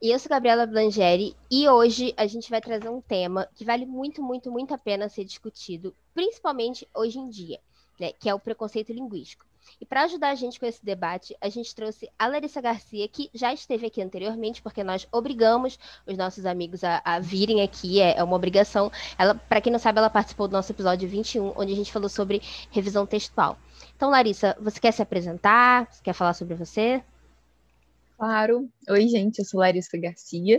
[0.00, 3.86] E eu sou Gabriela Blangeri e hoje a gente vai trazer um tema que vale
[3.86, 7.58] muito, muito, muito a pena ser discutido, principalmente hoje em dia,
[7.98, 9.46] né, que é o preconceito linguístico.
[9.80, 13.30] E para ajudar a gente com esse debate, a gente trouxe a Larissa Garcia, que
[13.32, 18.18] já esteve aqui anteriormente, porque nós obrigamos os nossos amigos a, a virem aqui, é,
[18.18, 18.92] é, uma obrigação.
[19.18, 22.10] Ela, para quem não sabe, ela participou do nosso episódio 21, onde a gente falou
[22.10, 23.58] sobre revisão textual.
[23.96, 25.88] Então, Larissa, você quer se apresentar?
[25.90, 27.02] Você quer falar sobre você?
[28.16, 28.68] Claro.
[28.88, 30.56] Oi, gente, eu sou Larissa Garcia.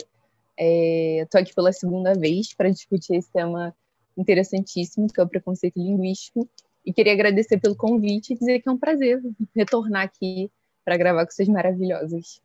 [0.57, 3.75] Estou é, aqui pela segunda vez para discutir esse tema
[4.15, 6.47] interessantíssimo, que é o preconceito linguístico.
[6.85, 9.21] E queria agradecer pelo convite e dizer que é um prazer
[9.55, 10.51] retornar aqui
[10.85, 12.41] para gravar com vocês maravilhosas.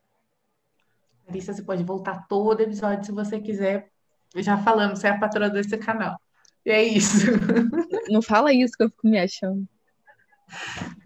[1.27, 3.89] Larissa, você pode voltar todo episódio se você quiser.
[4.37, 6.19] Já falamos, você é a patroa desse canal.
[6.65, 7.27] E é isso.
[8.09, 9.69] Não fala isso que eu fico me achando.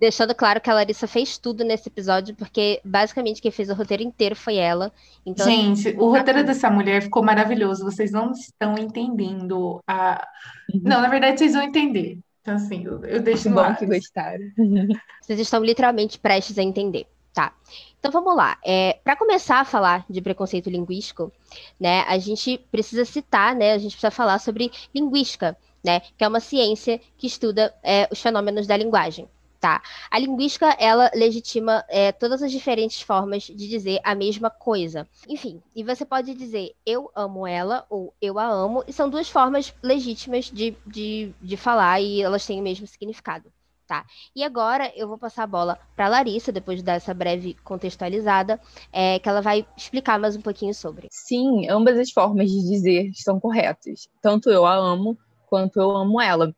[0.00, 4.02] Deixando claro que a Larissa fez tudo nesse episódio, porque basicamente quem fez o roteiro
[4.02, 4.92] inteiro foi ela.
[5.24, 7.84] Então, Gente, o roteiro dessa mulher ficou maravilhoso.
[7.84, 10.26] Vocês não estão entendendo a.
[10.72, 10.80] Uhum.
[10.84, 12.18] Não, na verdade, vocês vão entender.
[12.42, 13.76] Então, assim, eu, eu deixo no bom ar.
[13.76, 14.44] que gostaram.
[15.20, 17.04] Vocês estão literalmente prestes a entender.
[17.34, 17.52] Tá.
[17.98, 18.56] Então vamos lá.
[18.64, 21.32] É, Para começar a falar de preconceito linguístico,
[21.78, 25.56] né, a gente precisa citar, né, a gente precisa falar sobre linguística,
[25.86, 29.28] né, que é uma ciência que estuda é, os fenômenos da linguagem.
[29.60, 29.80] Tá.
[30.10, 35.08] A linguística, ela legitima é, todas as diferentes formas de dizer a mesma coisa.
[35.28, 39.30] Enfim, e você pode dizer eu amo ela ou eu a amo, e são duas
[39.30, 43.50] formas legítimas de, de, de falar e elas têm o mesmo significado.
[43.86, 44.04] Tá.
[44.34, 48.60] E agora eu vou passar a bola para Larissa, depois dessa breve contextualizada,
[48.92, 51.06] é, que ela vai explicar mais um pouquinho sobre.
[51.12, 54.08] Sim, ambas as formas de dizer estão corretas.
[54.20, 55.16] Tanto eu a amo,
[55.46, 56.54] quanto eu amo ela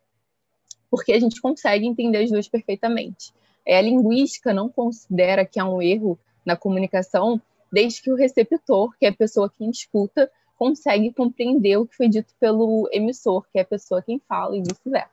[0.90, 3.32] porque a gente consegue entender as duas perfeitamente.
[3.66, 7.40] É, a linguística não considera que há um erro na comunicação
[7.70, 12.08] desde que o receptor, que é a pessoa que escuta, consegue compreender o que foi
[12.08, 15.10] dito pelo emissor, que é a pessoa quem fala, e vice-versa.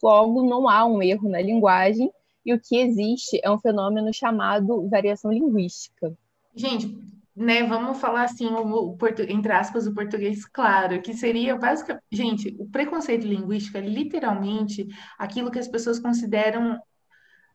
[0.00, 2.10] Logo, não há um erro na linguagem,
[2.46, 6.16] e o que existe é um fenômeno chamado variação linguística.
[6.54, 6.96] Gente,
[7.38, 12.56] né, vamos falar assim, o, o, entre aspas, o português claro, que seria basicamente, gente,
[12.58, 16.80] o preconceito linguístico é literalmente aquilo que as pessoas consideram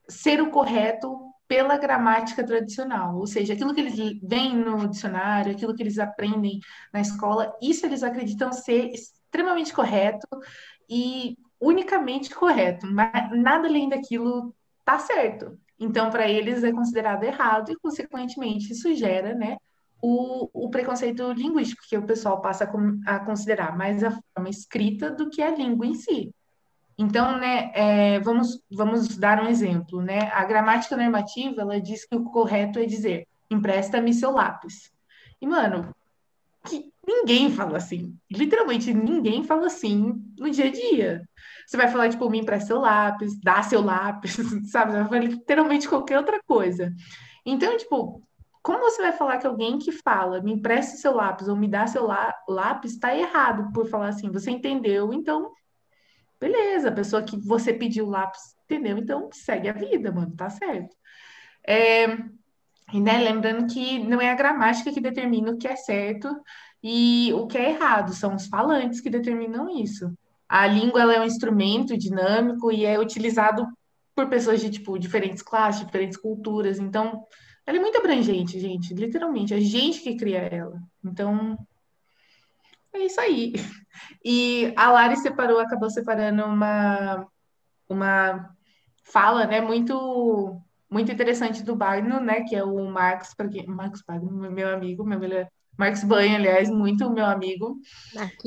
[0.08, 1.18] ser o correto
[1.48, 6.60] pela gramática tradicional, ou seja, aquilo que eles veem no dicionário, aquilo que eles aprendem
[6.94, 10.28] na escola, isso eles acreditam ser extremamente correto
[10.90, 14.56] e unicamente correto, mas nada além daquilo
[14.86, 15.60] tá certo.
[15.78, 19.58] Então, para eles é considerado errado e, consequentemente, isso gera, né,
[20.06, 22.70] o, o preconceito linguístico, que o pessoal passa
[23.06, 26.36] a, considerar mais a forma escrita do que a língua em si.
[26.98, 30.30] Então, né, é, vamos, vamos dar um exemplo, né?
[30.34, 34.92] A gramática normativa, ela diz que o correto é dizer, empresta-me seu lápis.
[35.42, 35.96] E, mano,
[36.68, 38.14] que ninguém fala assim.
[38.30, 41.24] Literalmente, ninguém fala assim no dia a dia.
[41.66, 44.36] Você vai falar, tipo, me empresta seu lápis, dá seu lápis,
[44.70, 44.92] sabe?
[44.92, 46.94] Você vai falar literalmente qualquer outra coisa.
[47.46, 48.22] Então, tipo,
[48.64, 51.86] como você vai falar que alguém que fala, me empreste seu lápis ou me dá
[51.86, 52.08] seu
[52.48, 54.32] lápis, está errado por falar assim?
[54.32, 55.14] Você entendeu?
[55.14, 55.52] Então,
[56.40, 58.98] beleza, a pessoa que você pediu lápis entendeu?
[58.98, 60.96] Então, segue a vida, mano, tá certo.
[61.66, 62.06] É,
[62.92, 66.30] e, né, lembrando que não é a gramática que determina o que é certo
[66.82, 70.12] e o que é errado, são os falantes que determinam isso.
[70.48, 73.66] A língua é um instrumento dinâmico e é utilizado
[74.16, 76.80] por pessoas de tipo diferentes classes, diferentes culturas.
[76.80, 77.26] Então,
[77.66, 79.54] ela é muito abrangente, gente, literalmente.
[79.54, 80.82] É gente que cria ela.
[81.04, 81.58] Então,
[82.94, 83.54] é isso aí.
[84.24, 87.28] E a Lari separou, acabou separando uma,
[87.88, 88.56] uma
[89.04, 94.04] fala, né, muito muito interessante do Bagno, né, que é o Marcos, para quem, Marcos
[94.08, 97.80] Bagno, meu amigo, meu melhor, Marcos Banha, aliás, muito meu amigo.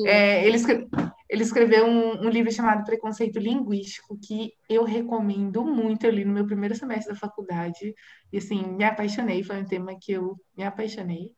[0.07, 0.87] É, ele, escreve,
[1.29, 6.05] ele, escreveu um, um, livro chamado Preconceito Linguístico, que eu recomendo muito.
[6.05, 7.95] Eu li no meu primeiro semestre da faculdade.
[8.33, 9.43] E, assim, me apaixonei.
[9.43, 11.33] Foi um tema que eu me apaixonei.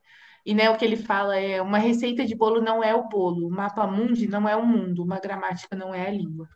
[0.44, 3.46] E né, o que ele fala é: uma receita de bolo não é o bolo,
[3.46, 6.48] o mapa mundi não é o mundo, uma gramática não é a língua.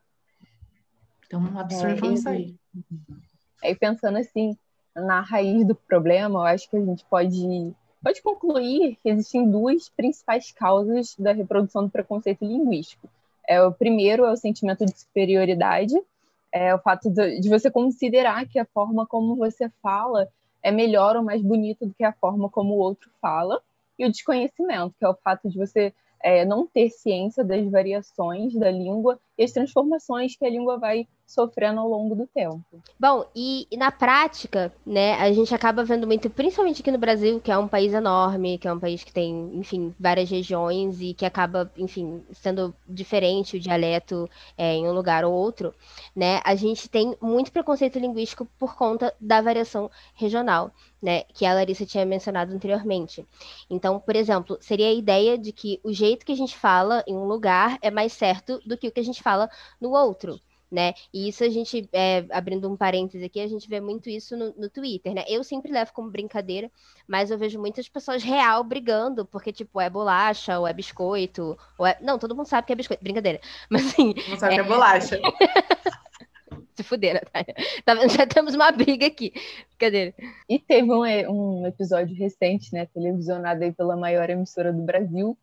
[1.27, 2.57] Então, absorvam é, isso aí.
[3.63, 4.57] Aí, pensando assim,
[4.95, 9.89] na raiz do problema, eu acho que a gente pode pode concluir que existem duas
[9.89, 13.09] principais causas da reprodução do preconceito linguístico.
[13.49, 15.95] É, o primeiro é o sentimento de superioridade,
[16.53, 20.29] é o fato de, de você considerar que a forma como você fala
[20.63, 23.61] é melhor ou mais bonita do que a forma como o outro fala,
[23.99, 28.55] e o desconhecimento, que é o fato de você é, não ter ciência das variações
[28.55, 32.63] da língua e as transformações que a língua vai sofrendo ao longo do tempo.
[33.01, 37.41] Bom, e, e, na prática, né, a gente acaba vendo muito, principalmente aqui no Brasil,
[37.41, 41.15] que é um país enorme, que é um país que tem, enfim, várias regiões e
[41.15, 45.75] que acaba, enfim, sendo diferente o dialeto é, em um lugar ou outro,
[46.15, 50.71] né, a gente tem muito preconceito linguístico por conta da variação regional.
[51.05, 53.27] Né, que a Larissa tinha mencionado anteriormente.
[53.69, 57.17] Então, por exemplo, seria a ideia de que o jeito que a gente fala em
[57.17, 59.49] um lugar é mais certo do que o que a gente fala
[59.81, 60.41] no outro
[60.73, 60.95] né?
[61.13, 64.55] E isso a gente, é, abrindo um parêntese aqui, a gente vê muito isso no,
[64.55, 65.23] no, Twitter, né?
[65.29, 66.71] Eu sempre levo como brincadeira,
[67.07, 71.87] mas eu vejo muitas pessoas real brigando, porque, tipo, é bolacha, ou é biscoito, ou
[71.87, 71.99] é...
[72.01, 73.39] Não, todo mundo sabe que é biscoito, brincadeira.
[73.69, 74.15] Mas, assim...
[74.31, 74.57] Não sabe é...
[74.57, 75.21] que é bolacha.
[76.75, 77.55] Se fuder, Natália.
[77.85, 79.31] Tá, já temos uma briga aqui.
[79.69, 80.15] Brincadeira.
[80.49, 85.37] E teve um, um episódio recente, né, televisionado aí pela maior emissora do Brasil.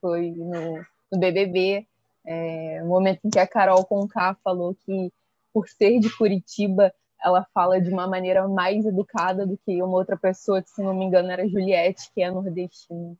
[0.00, 1.86] Foi no, no BBB,
[2.26, 5.12] é, o momento em que a Carol Conká falou que,
[5.52, 6.92] por ser de Curitiba,
[7.22, 10.94] ela fala de uma maneira mais educada do que uma outra pessoa, que, se não
[10.94, 13.16] me engano, era Juliette, que é nordestina.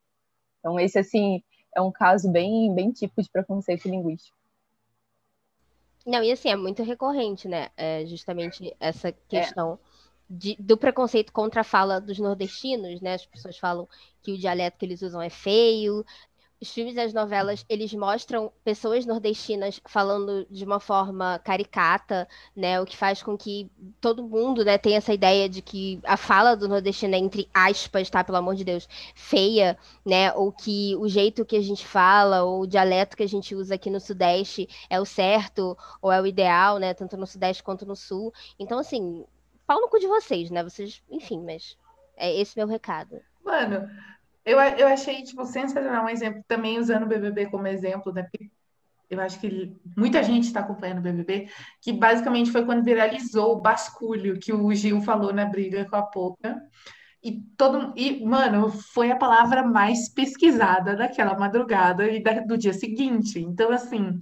[0.59, 1.43] Então, esse, assim,
[1.75, 4.35] é um caso bem, bem típico de preconceito linguístico.
[6.05, 7.69] Não, e assim, é muito recorrente, né?
[7.75, 9.77] É justamente essa questão é.
[10.29, 13.15] de, do preconceito contra a fala dos nordestinos, né?
[13.15, 13.89] As pessoas falam
[14.21, 16.05] que o dialeto que eles usam é feio,
[16.65, 22.81] os filmes e as novelas, eles mostram pessoas nordestinas falando de uma forma caricata, né?
[22.81, 23.71] O que faz com que
[24.01, 28.09] todo mundo, né, tenha essa ideia de que a fala do nordestino é, entre aspas,
[28.09, 28.23] tá?
[28.23, 30.33] Pelo amor de Deus, feia, né?
[30.33, 33.75] Ou que o jeito que a gente fala, ou o dialeto que a gente usa
[33.75, 36.95] aqui no Sudeste é o certo, ou é o ideal, né?
[36.95, 38.33] Tanto no Sudeste quanto no Sul.
[38.57, 39.23] Então, assim,
[39.67, 40.63] pau no cu de vocês, né?
[40.63, 41.77] Vocês, enfim, mas
[42.17, 43.21] é esse meu recado.
[43.43, 43.87] Mano,
[44.45, 48.23] eu, eu achei, tipo, sensacional um exemplo, também usando o BBB como exemplo, né?
[48.23, 48.49] Porque
[49.09, 51.49] eu acho que muita gente está acompanhando o BBB,
[51.81, 56.03] que basicamente foi quando viralizou o basculho que o Gil falou na briga com a
[56.03, 56.61] Poca.
[57.23, 62.73] E todo e mano, foi a palavra mais pesquisada daquela madrugada e da, do dia
[62.73, 63.39] seguinte.
[63.39, 64.19] Então assim,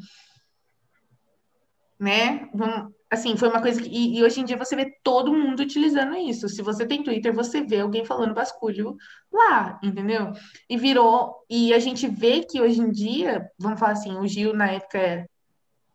[2.00, 2.50] né?
[2.54, 3.90] Vamos, assim, foi uma coisa que.
[3.90, 6.50] E, e, hoje em dia você vê todo mundo utilizando isso.
[6.50, 8.96] Se você tem Twitter, você vê alguém falando basculho
[9.32, 10.32] lá, entendeu?
[10.70, 11.36] E virou.
[11.50, 14.98] E a gente vê que hoje em dia, vamos falar assim, o Gil na época.
[14.98, 15.26] É,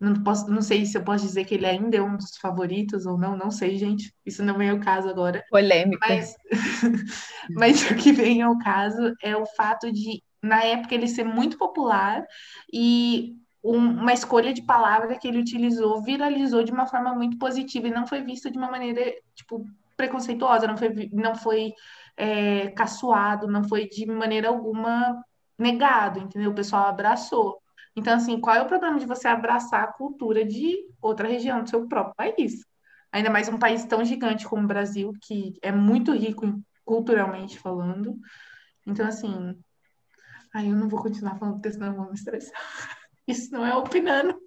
[0.00, 3.04] não, posso, não sei se eu posso dizer que ele ainda é um dos favoritos
[3.04, 4.14] ou não, não sei, gente.
[4.24, 5.44] Isso não vem ao caso agora.
[5.50, 6.06] Polêmica.
[6.08, 6.36] Mas,
[7.50, 11.58] mas o que vem ao caso é o fato de, na época, ele ser muito
[11.58, 12.24] popular
[12.72, 17.92] e uma escolha de palavra que ele utilizou viralizou de uma forma muito positiva e
[17.92, 19.02] não foi vista de uma maneira,
[19.34, 19.66] tipo,
[19.96, 21.72] preconceituosa, não foi, não foi
[22.16, 25.22] é, caçoado, não foi de maneira alguma
[25.58, 26.52] negado, entendeu?
[26.52, 27.60] O pessoal abraçou.
[27.96, 31.68] Então, assim, qual é o problema de você abraçar a cultura de outra região do
[31.68, 32.64] seu próprio país?
[33.10, 38.16] Ainda mais um país tão gigante como o Brasil, que é muito rico culturalmente falando.
[38.86, 39.58] Então, assim,
[40.54, 42.97] aí eu não vou continuar falando, porque senão eu vou me estressar.
[43.28, 44.40] Isso não é opinando.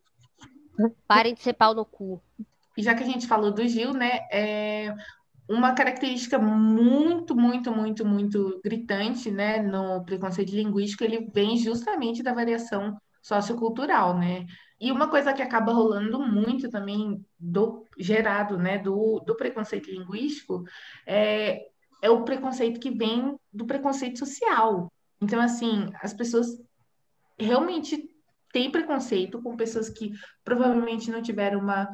[1.08, 2.22] Parem de ser pau no cu.
[2.76, 4.28] E já que a gente falou do Gil, né?
[4.32, 4.96] É
[5.52, 12.34] uma característica muito, muito, muito, muito gritante, né, no preconceito linguístico, ele vem justamente da
[12.34, 14.46] variação sociocultural, né?
[14.80, 20.64] E uma coisa que acaba rolando muito também do gerado, né, do, do preconceito linguístico
[21.06, 21.68] é,
[22.02, 24.92] é o preconceito que vem do preconceito social.
[25.22, 26.48] Então, assim, as pessoas
[27.38, 28.10] realmente
[28.52, 30.12] tem preconceito com pessoas que
[30.44, 31.88] provavelmente não tiveram uma,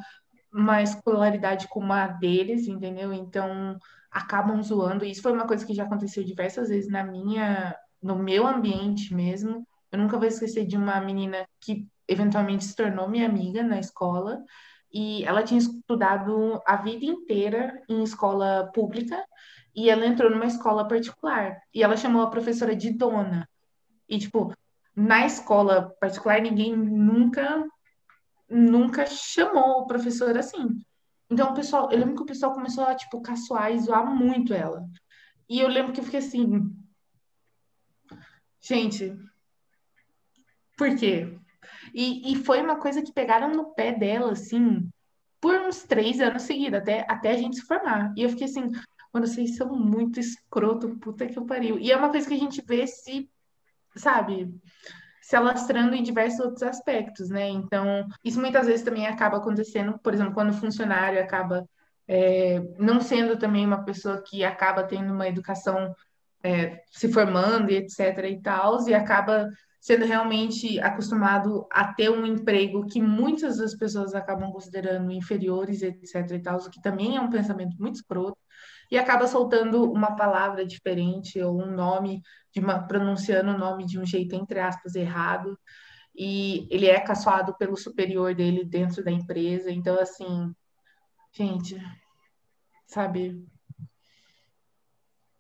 [0.54, 3.14] uma escolaridade como a deles, entendeu?
[3.14, 3.78] Então
[4.12, 5.06] acabam zoando.
[5.06, 9.68] Isso foi uma coisa que já aconteceu diversas vezes na minha, no meu ambiente mesmo.
[9.92, 14.44] Eu nunca vou esquecer de uma menina que eventualmente se tornou minha amiga na escola
[14.92, 19.24] e ela tinha estudado a vida inteira em escola pública
[19.76, 23.48] e ela entrou numa escola particular e ela chamou a professora de dona.
[24.10, 24.54] E tipo,
[24.98, 27.64] na escola particular, ninguém nunca
[28.50, 30.82] nunca chamou o professor assim.
[31.30, 34.54] Então, o pessoal, eu lembro que o pessoal começou a, tipo, caçoar e zoar muito
[34.54, 34.84] ela.
[35.50, 36.74] E eu lembro que eu fiquei assim,
[38.62, 39.14] gente,
[40.78, 41.38] por quê?
[41.94, 44.90] E, e foi uma coisa que pegaram no pé dela, assim,
[45.42, 48.14] por uns três anos seguidos, até, até a gente se formar.
[48.16, 48.72] E eu fiquei assim,
[49.14, 51.80] Mano, vocês são muito escroto, puta que eu pariu.
[51.80, 53.30] E é uma coisa que a gente vê se,
[53.98, 54.54] sabe,
[55.22, 57.50] se alastrando em diversos outros aspectos, né?
[57.50, 61.68] Então, isso muitas vezes também acaba acontecendo, por exemplo, quando o funcionário acaba
[62.08, 65.94] é, não sendo também uma pessoa que acaba tendo uma educação
[66.42, 68.00] é, se formando e etc
[68.30, 69.50] e tal, e acaba
[69.82, 76.32] sendo realmente acostumado a ter um emprego que muitas das pessoas acabam considerando inferiores, etc.
[76.32, 78.38] e tal, o que também é um pensamento muito escroto,
[78.90, 82.22] e acaba soltando uma palavra diferente ou um nome,
[82.56, 85.58] uma, pronunciando o nome de um jeito, entre aspas, errado,
[86.16, 89.70] e ele é caçoado pelo superior dele dentro da empresa.
[89.70, 90.54] Então, assim,
[91.32, 91.78] gente,
[92.88, 93.46] sabe?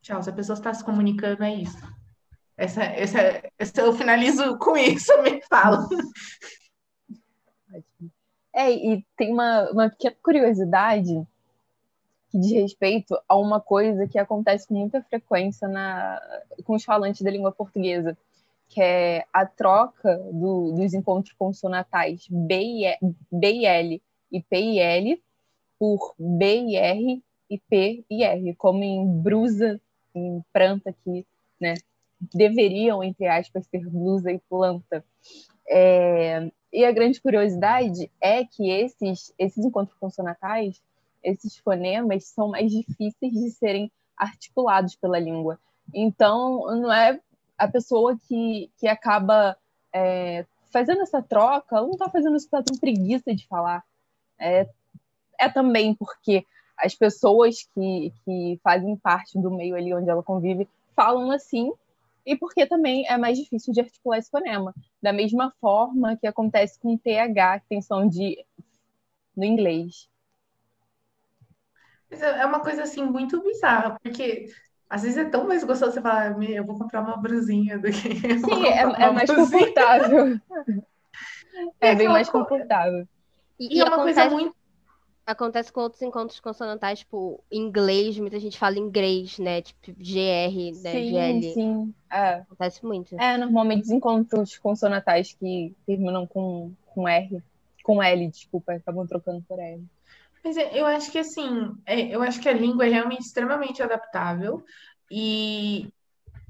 [0.01, 1.97] Tchau, se a pessoa está se comunicando, é isso.
[2.55, 3.19] Essa, essa,
[3.57, 5.87] essa eu finalizo com isso, me fala.
[8.57, 11.13] É, e tem uma, uma pequena curiosidade
[12.29, 16.21] que diz respeito a uma coisa que acontece com muita frequência na,
[16.63, 18.17] com os falantes da língua portuguesa,
[18.67, 22.97] que é a troca do, dos encontros consonatais B e,
[23.31, 25.23] B e L e P e L
[25.79, 29.79] por B e R e P e R, como em brusa,
[30.13, 31.25] em pranta aqui,
[31.59, 31.75] né?
[32.19, 35.03] deveriam, entre aspas, ser blusa e planta.
[35.69, 40.81] É, e a grande curiosidade é que esses, esses encontros consonatais,
[41.27, 45.59] esses fonemas, são mais difíceis de serem articulados pela língua.
[45.93, 47.19] Então, não é
[47.57, 49.57] a pessoa que, que acaba
[49.93, 53.83] é, fazendo essa troca, ela não está fazendo isso porque ela tem preguiça de falar.
[54.39, 54.67] É,
[55.39, 56.45] é também porque
[56.77, 61.71] as pessoas que, que fazem parte do meio ali onde ela convive falam assim
[62.25, 64.75] e porque também é mais difícil de articular esse fonema.
[65.01, 68.45] Da mesma forma que acontece com TH, que tem som de
[69.35, 70.09] no inglês.
[72.11, 74.47] É, é uma coisa assim muito bizarra, porque
[74.89, 78.15] às vezes é tão mais gostoso você falar, eu vou comprar uma brusinha do que.
[78.39, 80.39] Sim, é, é mais confortável.
[81.81, 83.07] é, é bem mais confortável.
[83.59, 84.55] E, e, e é uma coisa muito
[85.27, 89.61] acontece com outros encontros consonantais, tipo, inglês, muita gente fala inglês, né?
[89.61, 90.91] Tipo, GR, né?
[90.91, 91.53] Sim, GL.
[91.53, 91.93] sim.
[92.09, 92.33] É.
[92.35, 93.19] Acontece muito.
[93.19, 97.43] É, normalmente os encontros consonantais que terminam com, com R,
[97.83, 99.83] com L, desculpa, acabam trocando por R.
[100.47, 103.83] Mas é, eu acho que assim, é, eu acho que a língua é realmente extremamente
[103.83, 104.63] adaptável
[105.11, 105.89] e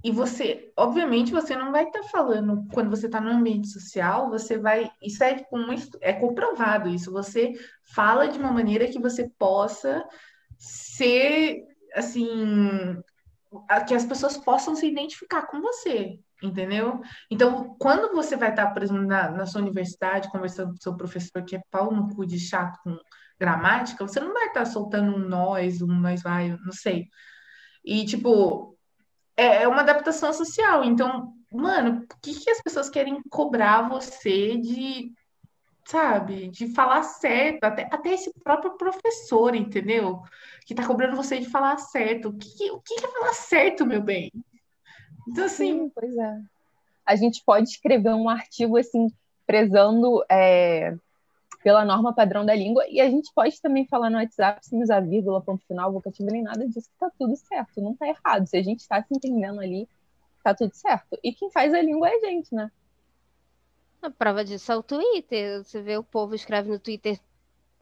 [0.03, 4.29] e você, obviamente, você não vai estar tá falando quando você está no ambiente social,
[4.29, 4.89] você vai.
[5.01, 5.65] Isso é, tipo, um,
[6.01, 7.11] é comprovado isso.
[7.11, 7.53] Você
[7.93, 10.07] fala de uma maneira que você possa
[10.55, 11.63] ser
[11.95, 13.01] assim.
[13.87, 17.01] Que as pessoas possam se identificar com você, entendeu?
[17.29, 20.83] Então, quando você vai estar, tá, por exemplo, na, na sua universidade, conversando com o
[20.83, 22.97] seu professor que é pau no cu de chato com
[23.39, 27.07] gramática, você não vai estar tá soltando um nós, um nós vai, não sei.
[27.85, 28.77] E, tipo,
[29.35, 30.83] é, é uma adaptação social.
[30.83, 35.11] Então, mano, o que, que as pessoas querem cobrar você de,
[35.85, 37.63] sabe, de falar certo?
[37.63, 40.21] Até, até esse próprio professor, entendeu?
[40.65, 42.29] Que tá cobrando você de falar certo.
[42.29, 44.31] O que, o que é falar certo, meu bem?
[45.27, 45.83] Então, assim.
[45.83, 46.41] Sim, pois é.
[47.05, 49.07] A gente pode escrever um artigo, assim,
[49.45, 50.25] prezando.
[50.29, 50.93] É
[51.67, 52.85] pela norma padrão da língua.
[52.87, 56.41] E a gente pode também falar no WhatsApp sem usar vírgula, ponto final, vocativo, nem
[56.41, 58.47] nada disso, que tá tudo certo, não tá errado.
[58.47, 59.85] Se a gente está se entendendo ali,
[60.41, 61.19] tá tudo certo.
[61.21, 62.71] E quem faz a língua é a gente, né?
[64.01, 65.61] A prova disso é o Twitter.
[65.61, 67.19] Você vê o povo escreve no Twitter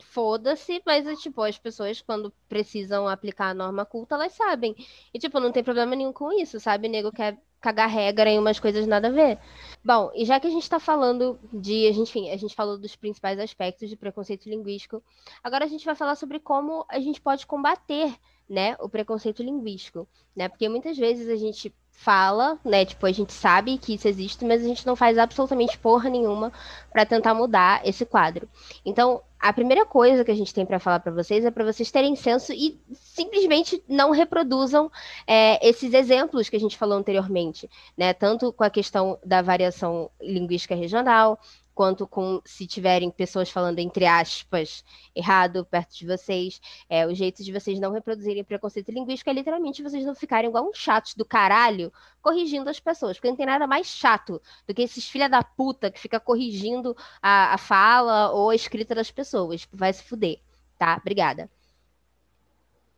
[0.02, 4.76] foda-se, mas tipo, as pessoas quando precisam aplicar a norma culta, elas sabem.
[5.14, 6.88] E tipo, não tem problema nenhum com isso, sabe?
[6.88, 9.40] O nego quer cagar regra em umas coisas nada a ver.
[9.84, 12.78] Bom, e já que a gente está falando de, a gente, enfim, a gente falou
[12.78, 15.02] dos principais aspectos de preconceito linguístico,
[15.44, 18.14] agora a gente vai falar sobre como a gente pode combater,
[18.48, 20.48] né, o preconceito linguístico, né?
[20.48, 22.86] Porque muitas vezes a gente fala, né?
[22.86, 26.54] Tipo, a gente sabe que isso existe, mas a gente não faz absolutamente porra nenhuma
[26.92, 28.48] para tentar mudar esse quadro.
[28.86, 31.92] Então, a primeira coisa que a gente tem para falar para vocês é para vocês
[31.92, 34.92] terem senso e simplesmente não reproduzam
[35.28, 38.12] é, esses exemplos que a gente falou anteriormente, né?
[38.12, 41.40] Tanto com a questão da variação linguística regional,
[41.76, 46.62] quanto com se tiverem pessoas falando entre aspas errado perto de vocês.
[46.90, 50.68] É, o jeito de vocês não reproduzirem preconceito linguístico é literalmente vocês não ficarem igual
[50.68, 51.92] uns chatos do caralho
[52.22, 55.92] corrigindo as pessoas, porque não tem nada mais chato do que esses filha da puta
[55.92, 59.68] que fica corrigindo a, a fala ou a escrita das pessoas.
[59.72, 60.40] Vai se fuder,
[60.80, 60.98] tá?
[61.00, 61.50] Obrigada.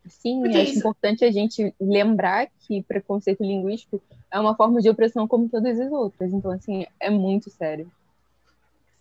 [0.09, 0.79] Sim, Porque acho isso...
[0.79, 5.91] importante a gente lembrar que preconceito linguístico é uma forma de opressão como todas as
[5.91, 6.31] outras.
[6.31, 7.91] Então, assim, é muito sério.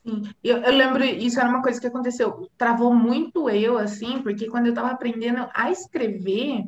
[0.06, 4.46] Sim, eu, eu lembro, isso era uma coisa que aconteceu, travou muito eu, assim, porque
[4.46, 6.62] quando eu estava aprendendo a escrever,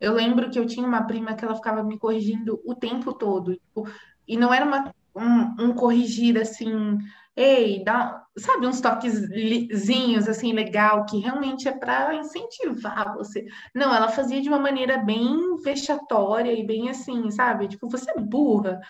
[0.00, 3.54] eu lembro que eu tinha uma prima que ela ficava me corrigindo o tempo todo,
[3.56, 3.88] tipo,
[4.28, 6.96] e não era uma, um, um corrigir, assim,
[7.36, 13.44] ei, dá, sabe, uns toquezinhos, assim, legal, que realmente é para incentivar você.
[13.74, 18.20] Não, ela fazia de uma maneira bem vexatória e bem assim, sabe, tipo, você é
[18.20, 18.80] burra.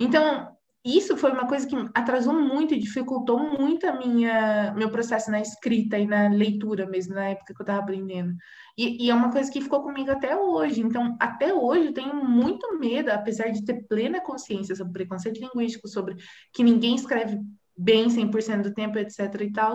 [0.00, 0.55] Então,
[0.86, 5.98] isso foi uma coisa que atrasou muito, dificultou muito a minha meu processo na escrita
[5.98, 8.34] e na leitura mesmo, na época que eu estava aprendendo.
[8.78, 10.80] E, e, é uma coisa que ficou comigo até hoje.
[10.80, 15.88] Então, até hoje eu tenho muito medo, apesar de ter plena consciência sobre preconceito linguístico,
[15.88, 16.16] sobre
[16.52, 17.40] que ninguém escreve
[17.76, 19.74] bem 100% do tempo, etc e tal.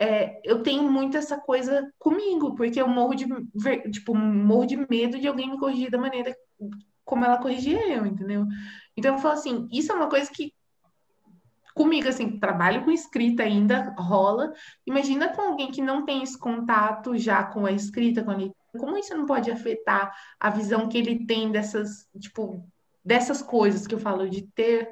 [0.00, 3.26] É, eu tenho muito essa coisa comigo, porque eu morro de,
[3.90, 6.34] tipo, morro de medo de alguém me corrigir da maneira
[7.08, 8.46] como ela corrigia eu, entendeu?
[8.94, 10.52] Então eu falo assim, isso é uma coisa que
[11.74, 14.52] comigo, assim, trabalho com escrita ainda, rola.
[14.84, 18.36] Imagina com alguém que não tem esse contato já com a escrita, com a
[18.76, 22.68] como isso não pode afetar a visão que ele tem dessas, tipo,
[23.02, 24.90] dessas coisas que eu falo, de ter.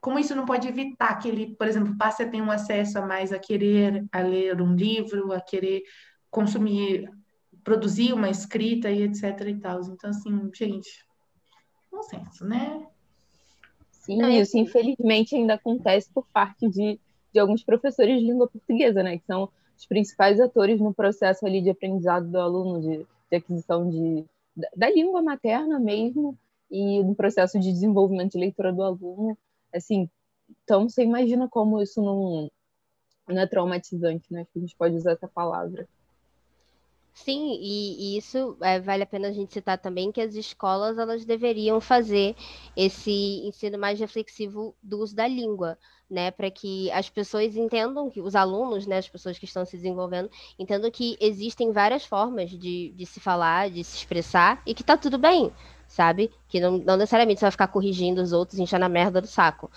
[0.00, 3.06] Como isso não pode evitar que ele, por exemplo, passe a ter um acesso a
[3.06, 5.82] mais a querer a ler um livro, a querer
[6.30, 7.10] consumir,
[7.62, 9.80] produzir uma escrita e etc e tal.
[9.82, 11.07] Então, assim, gente,
[11.98, 12.86] consenso, né?
[13.90, 14.40] Sim, é.
[14.40, 16.98] isso infelizmente ainda acontece por parte de,
[17.32, 19.18] de alguns professores de língua portuguesa, né?
[19.18, 23.88] Que são os principais atores no processo ali de aprendizado do aluno, de, de aquisição
[23.88, 24.24] de,
[24.56, 26.36] da, da língua materna mesmo,
[26.70, 29.36] e no processo de desenvolvimento de leitura do aluno.
[29.74, 30.08] Assim,
[30.64, 32.50] então você imagina como isso não,
[33.28, 34.42] não é traumatizante, né?
[34.42, 35.88] Acho que a gente pode usar essa palavra.
[37.24, 40.96] Sim, e, e isso é, vale a pena a gente citar também que as escolas
[40.98, 42.36] elas deveriam fazer
[42.76, 43.10] esse
[43.44, 45.76] ensino mais reflexivo do uso da língua,
[46.08, 49.76] né, para que as pessoas entendam que os alunos, né, as pessoas que estão se
[49.76, 54.84] desenvolvendo, entendam que existem várias formas de, de se falar, de se expressar e que
[54.84, 55.52] tá tudo bem,
[55.88, 56.30] sabe?
[56.48, 59.70] Que não, não necessariamente você vai ficar corrigindo os outros enchendo a merda do saco.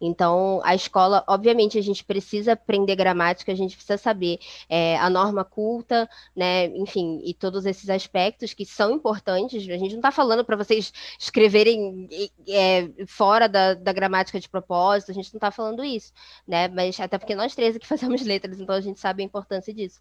[0.00, 5.08] Então, a escola, obviamente, a gente precisa aprender gramática, a gente precisa saber é, a
[5.08, 6.66] norma culta, né?
[6.76, 9.62] Enfim, e todos esses aspectos que são importantes.
[9.68, 12.08] A gente não está falando para vocês escreverem
[12.48, 16.12] é, fora da, da, gramática de propósito, a gente não está falando isso,
[16.46, 16.68] né?
[16.68, 20.00] Mas até porque nós três aqui fazemos letras, então a gente sabe a importância disso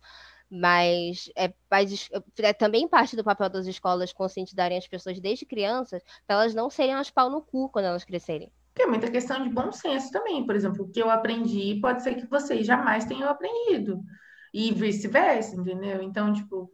[0.49, 1.51] mas é,
[2.39, 6.69] é, também parte do papel das escolas conscientizarem as pessoas desde crianças para elas não
[6.69, 8.51] serem as pau no cu quando elas crescerem.
[8.75, 10.45] Que é muita questão de bom senso também.
[10.45, 14.03] Por exemplo, o que eu aprendi pode ser que vocês jamais tenham aprendido.
[14.53, 16.01] E vice-versa, entendeu?
[16.01, 16.71] Então, tipo,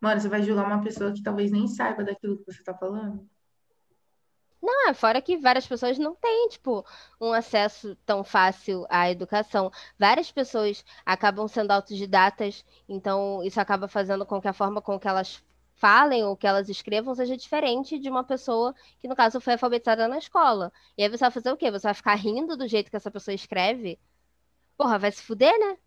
[0.00, 3.28] mano, você vai julgar uma pessoa que talvez nem saiba daquilo que você está falando?
[4.60, 6.84] Não, é fora que várias pessoas não têm, tipo,
[7.20, 9.70] um acesso tão fácil à educação.
[9.98, 15.06] Várias pessoas acabam sendo autodidatas, então isso acaba fazendo com que a forma com que
[15.06, 15.42] elas
[15.78, 20.06] falem ou que elas escrevam seja diferente de uma pessoa que, no caso, foi alfabetizada
[20.06, 20.72] na escola.
[20.96, 21.70] E aí você vai fazer o quê?
[21.70, 23.98] Você vai ficar rindo do jeito que essa pessoa escreve?
[24.76, 25.78] Porra, vai se fuder, né?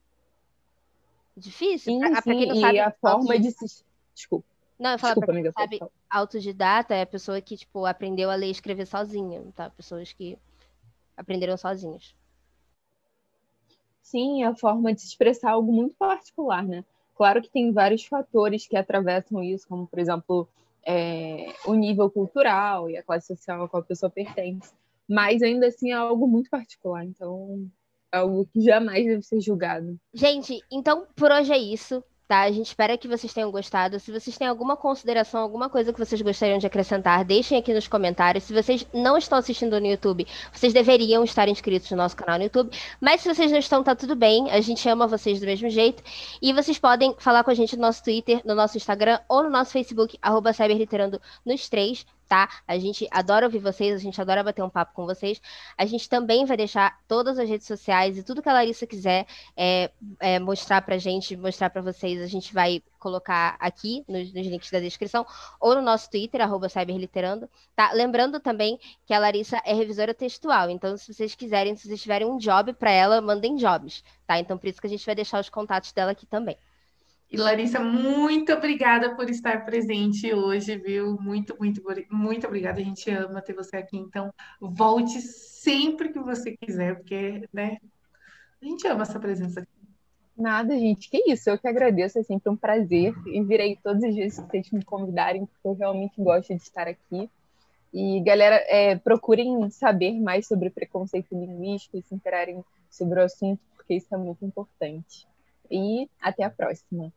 [1.36, 1.94] Difícil.
[1.94, 2.22] Sim, pra.
[2.22, 3.84] Pra quem não e sabe, a forma de se...
[4.14, 4.46] Desculpa.
[4.80, 8.32] Não, eu falo Desculpa, pra quem amiga, sabe, autodidata é a pessoa que, tipo, aprendeu
[8.32, 9.70] a ler e escrever sozinha, tá?
[9.70, 10.38] Pessoas que
[11.16, 12.16] aprenderam sozinhas.
[14.02, 16.84] Sim, a forma de se expressar algo muito particular, né?
[17.22, 20.50] Claro que tem vários fatores que atravessam isso, como, por exemplo,
[20.84, 24.74] é, o nível cultural e a classe social a qual a pessoa pertence.
[25.08, 27.70] Mas ainda assim é algo muito particular, então
[28.12, 30.00] é algo que jamais deve ser julgado.
[30.12, 32.44] Gente, então por hoje é isso tá?
[32.44, 34.00] A gente espera que vocês tenham gostado.
[34.00, 37.90] Se vocês têm alguma consideração, alguma coisa que vocês gostariam de acrescentar, deixem aqui nos
[37.90, 38.46] comentários.
[38.46, 42.46] Se vocês não estão assistindo no YouTube, vocês deveriam estar inscritos no nosso canal no
[42.46, 42.72] YouTube.
[43.02, 44.50] Mas se vocês não estão, tá tudo bem.
[44.50, 46.02] A gente ama vocês do mesmo jeito.
[46.42, 49.50] E vocês podem falar com a gente no nosso Twitter, no nosso Instagram ou no
[49.50, 52.48] nosso Facebook, arroba Cyberliterando nos três tá?
[52.66, 55.42] A gente adora ouvir vocês, a gente adora bater um papo com vocês.
[55.78, 59.28] A gente também vai deixar todas as redes sociais e tudo que a Larissa quiser
[59.54, 64.48] é, é, mostrar pra gente, mostrar para vocês, a gente vai colocar aqui nos, nos,
[64.48, 65.26] links da descrição
[65.60, 67.92] ou no nosso Twitter, arroba Cyberliterando, tá?
[67.92, 72.30] Lembrando também que a Larissa é revisora textual, então se vocês quiserem, se vocês tiverem
[72.30, 74.40] um job para ela, mandem jobs, tá?
[74.40, 76.56] Então por isso que a gente vai deixar os contatos dela aqui também.
[77.32, 81.18] E Larissa, muito obrigada por estar presente hoje, viu?
[81.18, 82.82] Muito, muito, muito obrigada.
[82.82, 83.98] A gente ama ter você aqui.
[83.98, 87.78] Então, volte sempre que você quiser, porque, né?
[88.62, 89.70] A gente ama essa presença aqui.
[90.38, 91.10] Nada, gente.
[91.10, 91.50] Que isso?
[91.50, 92.20] Eu que agradeço.
[92.20, 93.14] É sempre um prazer.
[93.26, 96.90] E virei todos os dias que vocês me convidarem, porque eu realmente gosto de estar
[96.90, 97.30] aqui.
[97.94, 103.62] E, galera, é, procurem saber mais sobre preconceito linguístico e se interarem sobre o assunto,
[103.74, 105.26] porque isso é muito importante.
[105.70, 107.14] E até a próxima.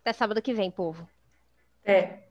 [0.00, 1.08] Até sábado que vem, povo.
[1.84, 2.29] É.